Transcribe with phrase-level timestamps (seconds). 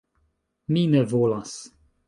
[0.77, 1.55] Mi ne volas!